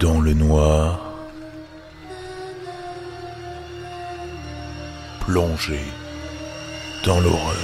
dans 0.00 0.20
le 0.20 0.32
noir, 0.32 1.12
plongé 5.20 5.80
dans 7.04 7.18
l'horreur. 7.18 7.56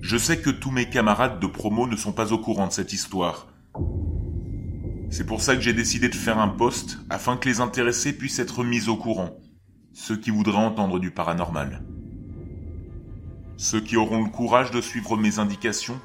Je 0.00 0.16
sais 0.16 0.38
que 0.38 0.50
tous 0.50 0.70
mes 0.70 0.88
camarades 0.88 1.40
de 1.40 1.46
promo 1.48 1.88
ne 1.88 1.96
sont 1.96 2.12
pas 2.12 2.32
au 2.32 2.38
courant 2.38 2.68
de 2.68 2.72
cette 2.72 2.92
histoire. 2.92 3.48
C'est 5.10 5.26
pour 5.26 5.40
ça 5.40 5.56
que 5.56 5.60
j'ai 5.60 5.72
décidé 5.72 6.08
de 6.08 6.14
faire 6.14 6.38
un 6.38 6.48
post 6.48 6.98
afin 7.10 7.36
que 7.36 7.48
les 7.48 7.60
intéressés 7.60 8.16
puissent 8.16 8.38
être 8.38 8.62
mis 8.62 8.88
au 8.88 8.96
courant, 8.96 9.30
ceux 9.92 10.16
qui 10.16 10.30
voudraient 10.30 10.56
entendre 10.56 11.00
du 11.00 11.10
paranormal. 11.10 11.82
Ceux 13.56 13.80
qui 13.80 13.96
auront 13.96 14.22
le 14.22 14.30
courage 14.30 14.70
de 14.70 14.80
suivre 14.80 15.16
mes 15.16 15.40
indications 15.40 16.00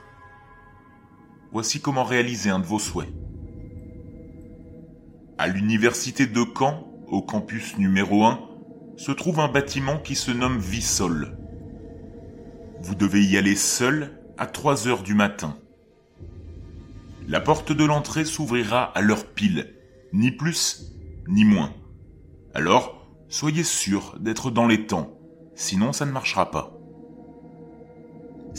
Voici 1.52 1.81
comment 1.81 2.03
réaliser 2.03 2.52
un 2.52 2.59
de 2.59 2.66
vos 2.66 2.77
souhaits. 2.77 3.09
À 5.39 5.48
l'université 5.48 6.27
de 6.27 6.45
Caen, 6.58 6.88
au 7.08 7.22
campus 7.23 7.77
numéro 7.77 8.25
1, 8.25 8.39
se 8.98 9.12
trouve 9.12 9.39
un 9.39 9.48
bâtiment 9.48 9.98
qui 9.98 10.16
se 10.16 10.30
nomme 10.30 10.59
Vissol. 10.59 11.38
Vous 12.81 12.94
devez 12.94 13.23
y 13.23 13.38
aller 13.38 13.55
seul 13.55 14.22
à 14.38 14.45
3 14.45 14.88
heures 14.88 15.02
du 15.02 15.16
matin. 15.16 15.58
La 17.27 17.39
porte 17.39 17.72
de 17.72 17.84
l'entrée 17.84 18.25
s'ouvrira 18.25 18.84
à 18.84 19.02
l'heure 19.02 19.25
pile, 19.25 19.75
ni 20.13 20.31
plus 20.31 20.94
ni 21.27 21.45
moins. 21.45 21.73
Alors, 22.53 23.08
soyez 23.27 23.64
sûr 23.64 24.17
d'être 24.20 24.52
dans 24.52 24.67
les 24.67 24.86
temps, 24.86 25.17
sinon 25.55 25.94
ça 25.94 26.05
ne 26.05 26.11
marchera 26.11 26.52
pas. 26.52 26.78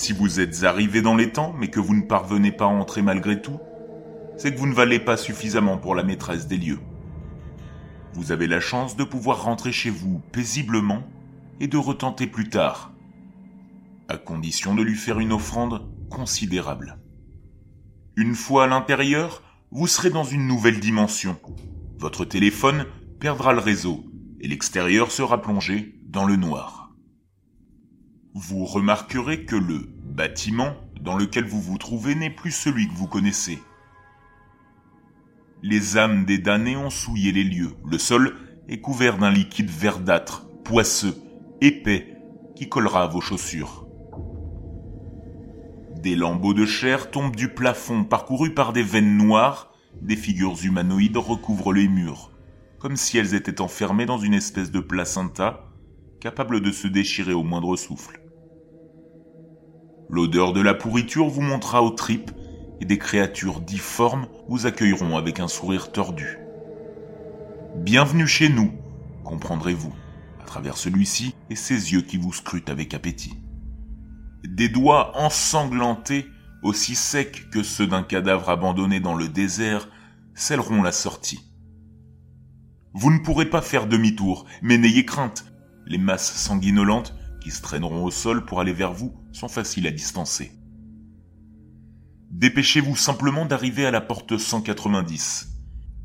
Si 0.00 0.14
vous 0.14 0.40
êtes 0.40 0.64
arrivé 0.64 1.02
dans 1.02 1.14
les 1.14 1.30
temps, 1.30 1.54
mais 1.58 1.68
que 1.68 1.78
vous 1.78 1.94
ne 1.94 2.00
parvenez 2.00 2.52
pas 2.52 2.64
à 2.64 2.68
entrer 2.68 3.02
malgré 3.02 3.42
tout, 3.42 3.60
c'est 4.38 4.50
que 4.50 4.58
vous 4.58 4.66
ne 4.66 4.72
valez 4.72 4.98
pas 4.98 5.18
suffisamment 5.18 5.76
pour 5.76 5.94
la 5.94 6.02
maîtresse 6.02 6.46
des 6.46 6.56
lieux. 6.56 6.80
Vous 8.14 8.32
avez 8.32 8.46
la 8.46 8.60
chance 8.60 8.96
de 8.96 9.04
pouvoir 9.04 9.42
rentrer 9.42 9.72
chez 9.72 9.90
vous 9.90 10.22
paisiblement 10.32 11.02
et 11.60 11.68
de 11.68 11.76
retenter 11.76 12.26
plus 12.26 12.48
tard, 12.48 12.94
à 14.08 14.16
condition 14.16 14.74
de 14.74 14.82
lui 14.82 14.96
faire 14.96 15.20
une 15.20 15.34
offrande 15.34 15.86
considérable. 16.08 16.96
Une 18.16 18.34
fois 18.34 18.64
à 18.64 18.68
l'intérieur, 18.68 19.42
vous 19.70 19.86
serez 19.86 20.08
dans 20.08 20.24
une 20.24 20.46
nouvelle 20.46 20.80
dimension. 20.80 21.38
Votre 21.98 22.24
téléphone 22.24 22.86
perdra 23.20 23.52
le 23.52 23.60
réseau 23.60 24.06
et 24.40 24.48
l'extérieur 24.48 25.12
sera 25.12 25.42
plongé 25.42 26.00
dans 26.06 26.24
le 26.24 26.36
noir 26.36 26.79
vous 28.34 28.64
remarquerez 28.64 29.44
que 29.44 29.56
le 29.56 29.88
bâtiment 30.04 30.74
dans 31.00 31.16
lequel 31.16 31.44
vous 31.44 31.60
vous 31.60 31.78
trouvez 31.78 32.14
n'est 32.14 32.30
plus 32.30 32.52
celui 32.52 32.88
que 32.88 32.94
vous 32.94 33.06
connaissez. 33.06 33.58
Les 35.62 35.98
âmes 35.98 36.24
des 36.24 36.38
damnés 36.38 36.76
ont 36.76 36.90
souillé 36.90 37.32
les 37.32 37.44
lieux. 37.44 37.74
Le 37.86 37.98
sol 37.98 38.36
est 38.68 38.80
couvert 38.80 39.18
d'un 39.18 39.30
liquide 39.30 39.70
verdâtre, 39.70 40.46
poisseux, 40.64 41.16
épais, 41.60 42.16
qui 42.54 42.68
collera 42.68 43.04
à 43.04 43.06
vos 43.08 43.20
chaussures. 43.20 43.86
Des 46.02 46.14
lambeaux 46.14 46.54
de 46.54 46.64
chair 46.64 47.10
tombent 47.10 47.36
du 47.36 47.48
plafond, 47.48 48.04
parcourus 48.04 48.54
par 48.54 48.72
des 48.72 48.82
veines 48.82 49.16
noires, 49.16 49.74
des 50.00 50.16
figures 50.16 50.56
humanoïdes 50.62 51.18
recouvrent 51.18 51.74
les 51.74 51.88
murs, 51.88 52.30
comme 52.78 52.96
si 52.96 53.18
elles 53.18 53.34
étaient 53.34 53.60
enfermées 53.60 54.06
dans 54.06 54.18
une 54.18 54.32
espèce 54.34 54.70
de 54.70 54.80
placenta, 54.80 55.69
capable 56.20 56.60
de 56.60 56.70
se 56.70 56.86
déchirer 56.86 57.32
au 57.32 57.42
moindre 57.42 57.76
souffle. 57.76 58.20
L'odeur 60.10 60.52
de 60.52 60.60
la 60.60 60.74
pourriture 60.74 61.28
vous 61.28 61.40
montrera 61.40 61.82
aux 61.82 61.90
tripes 61.90 62.30
et 62.80 62.84
des 62.84 62.98
créatures 62.98 63.60
difformes 63.60 64.26
vous 64.48 64.66
accueilleront 64.66 65.16
avec 65.16 65.40
un 65.40 65.48
sourire 65.48 65.92
tordu. 65.92 66.38
Bienvenue 67.76 68.26
chez 68.26 68.50
nous, 68.50 68.72
comprendrez-vous, 69.24 69.94
à 70.42 70.44
travers 70.44 70.76
celui-ci 70.76 71.34
et 71.48 71.56
ses 71.56 71.92
yeux 71.92 72.02
qui 72.02 72.18
vous 72.18 72.32
scrutent 72.32 72.70
avec 72.70 72.92
appétit. 72.92 73.38
Des 74.44 74.68
doigts 74.68 75.12
ensanglantés, 75.18 76.26
aussi 76.62 76.96
secs 76.96 77.48
que 77.50 77.62
ceux 77.62 77.86
d'un 77.86 78.02
cadavre 78.02 78.50
abandonné 78.50 79.00
dans 79.00 79.14
le 79.14 79.28
désert, 79.28 79.88
scelleront 80.34 80.82
la 80.82 80.92
sortie. 80.92 81.40
Vous 82.92 83.10
ne 83.10 83.20
pourrez 83.20 83.48
pas 83.48 83.62
faire 83.62 83.86
demi-tour, 83.86 84.44
mais 84.62 84.76
n'ayez 84.76 85.04
crainte, 85.04 85.44
les 85.90 85.98
masses 85.98 86.32
sanguinolentes 86.36 87.16
qui 87.40 87.50
se 87.50 87.60
traîneront 87.60 88.04
au 88.04 88.12
sol 88.12 88.44
pour 88.44 88.60
aller 88.60 88.72
vers 88.72 88.92
vous 88.92 89.12
sont 89.32 89.48
faciles 89.48 89.88
à 89.88 89.90
distancer. 89.90 90.52
Dépêchez-vous 92.30 92.94
simplement 92.94 93.44
d'arriver 93.44 93.84
à 93.84 93.90
la 93.90 94.00
porte 94.00 94.38
190. 94.38 95.48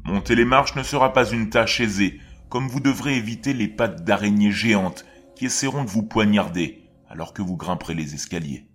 Monter 0.03 0.35
les 0.35 0.44
marches 0.44 0.75
ne 0.75 0.81
sera 0.81 1.13
pas 1.13 1.29
une 1.29 1.51
tâche 1.51 1.79
aisée, 1.79 2.19
comme 2.50 2.68
vous 2.68 2.79
devrez 2.79 3.16
éviter 3.16 3.53
les 3.53 3.68
pattes 3.68 4.03
d'araignées 4.03 4.51
géantes 4.51 5.06
qui 5.35 5.46
essaieront 5.46 5.84
de 5.84 5.90
vous 5.90 6.03
poignarder 6.03 6.90
alors 7.07 7.31
que 7.34 7.44
vous 7.44 7.56
grimperez 7.56 7.94
les 7.94 8.16
escaliers. 8.16 8.67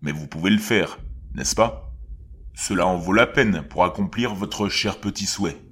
Mais 0.00 0.12
vous 0.12 0.28
pouvez 0.28 0.50
le 0.50 0.58
faire, 0.58 1.00
n'est-ce 1.34 1.56
pas? 1.56 1.92
Cela 2.54 2.86
en 2.86 2.98
vaut 2.98 3.12
la 3.12 3.26
peine 3.26 3.64
pour 3.68 3.82
accomplir 3.82 4.32
votre 4.32 4.68
cher 4.68 5.00
petit 5.00 5.26
souhait. 5.26 5.63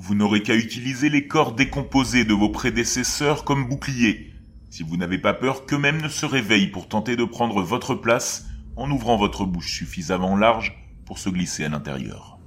Vous 0.00 0.14
n'aurez 0.14 0.44
qu'à 0.44 0.54
utiliser 0.54 1.08
les 1.08 1.26
corps 1.26 1.56
décomposés 1.56 2.24
de 2.24 2.32
vos 2.32 2.50
prédécesseurs 2.50 3.42
comme 3.42 3.68
boucliers 3.68 4.32
si 4.70 4.84
vous 4.84 4.96
n'avez 4.96 5.18
pas 5.18 5.34
peur 5.34 5.66
qu'eux-mêmes 5.66 6.00
ne 6.00 6.08
se 6.08 6.24
réveillent 6.24 6.70
pour 6.70 6.86
tenter 6.86 7.16
de 7.16 7.24
prendre 7.24 7.62
votre 7.62 7.96
place 7.96 8.46
en 8.76 8.88
ouvrant 8.92 9.16
votre 9.16 9.44
bouche 9.44 9.72
suffisamment 9.72 10.36
large 10.36 10.78
pour 11.04 11.18
se 11.18 11.28
glisser 11.30 11.64
à 11.64 11.68
l'intérieur. 11.68 12.38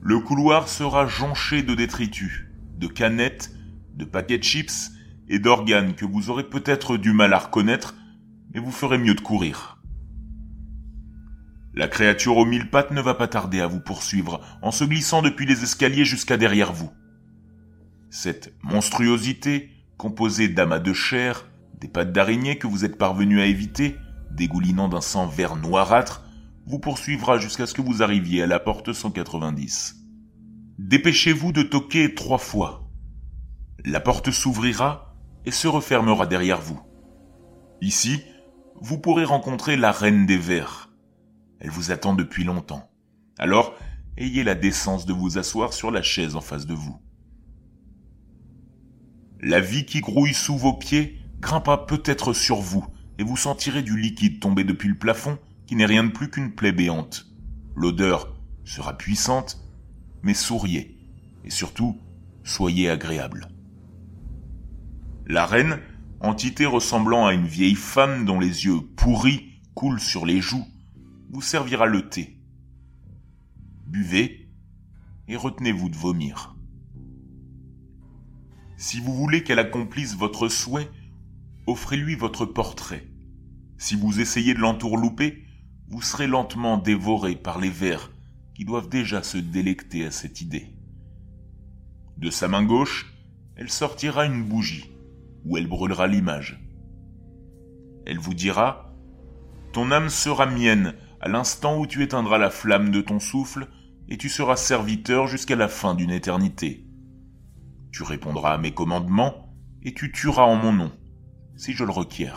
Le 0.00 0.18
couloir 0.20 0.66
sera 0.66 1.06
jonché 1.06 1.62
de 1.62 1.74
détritus, 1.74 2.46
de 2.78 2.86
canettes, 2.86 3.52
de 3.96 4.06
paquets 4.06 4.38
de 4.38 4.44
chips 4.44 4.92
et 5.28 5.40
d'organes 5.40 5.94
que 5.94 6.06
vous 6.06 6.30
aurez 6.30 6.48
peut-être 6.48 6.96
du 6.96 7.12
mal 7.12 7.34
à 7.34 7.38
reconnaître, 7.38 7.94
mais 8.54 8.60
vous 8.60 8.72
ferez 8.72 8.96
mieux 8.96 9.14
de 9.14 9.20
courir. 9.20 9.79
La 11.72 11.86
créature 11.86 12.36
aux 12.36 12.44
mille 12.44 12.68
pattes 12.68 12.90
ne 12.90 13.00
va 13.00 13.14
pas 13.14 13.28
tarder 13.28 13.60
à 13.60 13.68
vous 13.68 13.80
poursuivre 13.80 14.40
en 14.60 14.72
se 14.72 14.84
glissant 14.84 15.22
depuis 15.22 15.46
les 15.46 15.62
escaliers 15.62 16.04
jusqu'à 16.04 16.36
derrière 16.36 16.72
vous. 16.72 16.90
Cette 18.10 18.52
monstruosité 18.62 19.70
composé 19.96 20.48
d'amas 20.48 20.80
de 20.80 20.92
chair, 20.92 21.46
des 21.78 21.86
pattes 21.86 22.12
d'araignée 22.12 22.58
que 22.58 22.66
vous 22.66 22.84
êtes 22.84 22.98
parvenu 22.98 23.40
à 23.40 23.46
éviter, 23.46 23.96
dégoulinant 24.32 24.88
d'un 24.88 25.00
sang 25.00 25.26
vert 25.26 25.56
noirâtre, 25.56 26.24
vous 26.66 26.78
poursuivra 26.78 27.38
jusqu'à 27.38 27.66
ce 27.66 27.74
que 27.74 27.82
vous 27.82 28.02
arriviez 28.02 28.42
à 28.42 28.46
la 28.46 28.58
porte 28.58 28.92
190. 28.92 29.96
Dépêchez-vous 30.78 31.52
de 31.52 31.62
toquer 31.62 32.14
trois 32.14 32.38
fois. 32.38 32.90
La 33.84 34.00
porte 34.00 34.30
s'ouvrira 34.30 35.14
et 35.44 35.50
se 35.50 35.68
refermera 35.68 36.26
derrière 36.26 36.60
vous. 36.60 36.80
Ici, 37.80 38.22
vous 38.80 38.98
pourrez 38.98 39.24
rencontrer 39.24 39.76
la 39.76 39.92
reine 39.92 40.26
des 40.26 40.38
vers. 40.38 40.89
Elle 41.60 41.70
vous 41.70 41.90
attend 41.90 42.14
depuis 42.14 42.44
longtemps. 42.44 42.90
Alors, 43.38 43.74
ayez 44.16 44.44
la 44.44 44.54
décence 44.54 45.06
de 45.06 45.12
vous 45.12 45.38
asseoir 45.38 45.72
sur 45.72 45.90
la 45.90 46.02
chaise 46.02 46.36
en 46.36 46.40
face 46.40 46.66
de 46.66 46.74
vous. 46.74 47.00
La 49.40 49.60
vie 49.60 49.86
qui 49.86 50.00
grouille 50.00 50.34
sous 50.34 50.56
vos 50.56 50.74
pieds 50.74 51.18
grimpa 51.40 51.78
peut-être 51.78 52.32
sur 52.32 52.56
vous, 52.56 52.86
et 53.18 53.22
vous 53.22 53.36
sentirez 53.36 53.82
du 53.82 53.98
liquide 53.98 54.40
tomber 54.40 54.64
depuis 54.64 54.88
le 54.88 54.98
plafond, 54.98 55.38
qui 55.66 55.76
n'est 55.76 55.86
rien 55.86 56.04
de 56.04 56.10
plus 56.10 56.30
qu'une 56.30 56.52
plaie 56.52 56.72
béante. 56.72 57.26
L'odeur 57.74 58.34
sera 58.64 58.96
puissante, 58.96 59.58
mais 60.22 60.34
souriez, 60.34 60.98
et 61.44 61.50
surtout, 61.50 61.98
soyez 62.44 62.90
agréable. 62.90 63.48
La 65.26 65.46
reine, 65.46 65.78
entité 66.20 66.66
ressemblant 66.66 67.26
à 67.26 67.32
une 67.32 67.46
vieille 67.46 67.74
femme 67.74 68.24
dont 68.24 68.40
les 68.40 68.66
yeux 68.66 68.80
pourris 68.96 69.60
coulent 69.74 70.00
sur 70.00 70.26
les 70.26 70.40
joues, 70.40 70.66
vous 71.30 71.42
servira 71.42 71.86
le 71.86 72.08
thé. 72.08 72.36
Buvez 73.86 74.48
et 75.28 75.36
retenez-vous 75.36 75.88
de 75.88 75.96
vomir. 75.96 76.56
Si 78.76 79.00
vous 79.00 79.14
voulez 79.14 79.44
qu'elle 79.44 79.60
accomplisse 79.60 80.16
votre 80.16 80.48
souhait, 80.48 80.90
offrez-lui 81.66 82.16
votre 82.16 82.46
portrait. 82.46 83.06
Si 83.78 83.94
vous 83.94 84.20
essayez 84.20 84.54
de 84.54 84.58
l'entourlouper, 84.58 85.44
vous 85.88 86.02
serez 86.02 86.26
lentement 86.26 86.78
dévoré 86.78 87.36
par 87.36 87.60
les 87.60 87.70
vers 87.70 88.10
qui 88.54 88.64
doivent 88.64 88.88
déjà 88.88 89.22
se 89.22 89.38
délecter 89.38 90.04
à 90.04 90.10
cette 90.10 90.40
idée. 90.40 90.74
De 92.16 92.30
sa 92.30 92.48
main 92.48 92.64
gauche, 92.64 93.14
elle 93.54 93.70
sortira 93.70 94.26
une 94.26 94.44
bougie, 94.44 94.90
où 95.44 95.56
elle 95.56 95.68
brûlera 95.68 96.06
l'image. 96.06 96.60
Elle 98.04 98.18
vous 98.18 98.34
dira 98.34 98.94
Ton 99.72 99.90
âme 99.92 100.08
sera 100.08 100.46
mienne 100.46 100.94
à 101.20 101.28
l'instant 101.28 101.78
où 101.78 101.86
tu 101.86 102.02
éteindras 102.02 102.38
la 102.38 102.50
flamme 102.50 102.90
de 102.90 103.00
ton 103.00 103.20
souffle, 103.20 103.68
et 104.08 104.16
tu 104.16 104.28
seras 104.28 104.56
serviteur 104.56 105.26
jusqu'à 105.26 105.56
la 105.56 105.68
fin 105.68 105.94
d'une 105.94 106.10
éternité. 106.10 106.86
Tu 107.92 108.02
répondras 108.02 108.54
à 108.54 108.58
mes 108.58 108.72
commandements 108.72 109.54
et 109.82 109.94
tu 109.94 110.12
tueras 110.12 110.42
en 110.42 110.56
mon 110.56 110.72
nom, 110.72 110.92
si 111.56 111.72
je 111.72 111.84
le 111.84 111.92
requiers. 111.92 112.32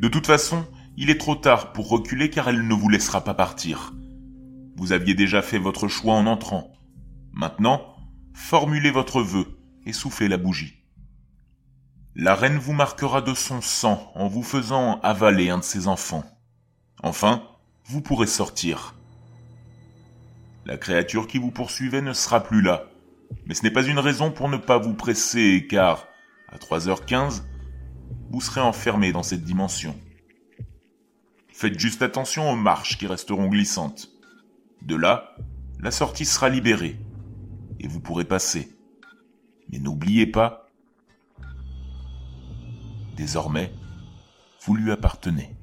De 0.00 0.08
toute 0.08 0.26
façon, 0.26 0.66
il 0.96 1.10
est 1.10 1.18
trop 1.18 1.36
tard 1.36 1.72
pour 1.72 1.88
reculer 1.88 2.28
car 2.28 2.48
elle 2.48 2.66
ne 2.66 2.74
vous 2.74 2.88
laissera 2.88 3.24
pas 3.24 3.34
partir. 3.34 3.94
Vous 4.76 4.92
aviez 4.92 5.14
déjà 5.14 5.42
fait 5.42 5.58
votre 5.58 5.88
choix 5.88 6.14
en 6.14 6.26
entrant. 6.26 6.72
Maintenant, 7.32 7.82
formulez 8.34 8.90
votre 8.90 9.22
vœu 9.22 9.46
et 9.86 9.92
soufflez 9.92 10.28
la 10.28 10.36
bougie. 10.36 10.82
La 12.14 12.34
reine 12.34 12.58
vous 12.58 12.74
marquera 12.74 13.22
de 13.22 13.32
son 13.32 13.62
sang 13.62 14.12
en 14.14 14.28
vous 14.28 14.42
faisant 14.42 15.00
avaler 15.00 15.48
un 15.48 15.58
de 15.58 15.64
ses 15.64 15.88
enfants. 15.88 16.24
Enfin, 17.02 17.42
vous 17.92 18.00
pourrez 18.00 18.26
sortir. 18.26 18.94
La 20.64 20.78
créature 20.78 21.26
qui 21.26 21.36
vous 21.36 21.50
poursuivait 21.50 22.00
ne 22.00 22.14
sera 22.14 22.42
plus 22.42 22.62
là, 22.62 22.86
mais 23.44 23.52
ce 23.52 23.62
n'est 23.62 23.70
pas 23.70 23.84
une 23.84 23.98
raison 23.98 24.30
pour 24.30 24.48
ne 24.48 24.56
pas 24.56 24.78
vous 24.78 24.94
presser, 24.94 25.66
car, 25.68 26.06
à 26.48 26.56
3h15, 26.56 27.42
vous 28.30 28.40
serez 28.40 28.62
enfermé 28.62 29.12
dans 29.12 29.22
cette 29.22 29.44
dimension. 29.44 29.94
Faites 31.52 31.78
juste 31.78 32.00
attention 32.00 32.50
aux 32.50 32.56
marches 32.56 32.96
qui 32.96 33.06
resteront 33.06 33.48
glissantes. 33.48 34.08
De 34.80 34.96
là, 34.96 35.36
la 35.78 35.90
sortie 35.90 36.24
sera 36.24 36.48
libérée, 36.48 36.98
et 37.78 37.88
vous 37.88 38.00
pourrez 38.00 38.24
passer. 38.24 38.74
Mais 39.70 39.80
n'oubliez 39.80 40.26
pas, 40.26 40.70
désormais, 43.16 43.70
vous 44.64 44.76
lui 44.76 44.90
appartenez. 44.90 45.54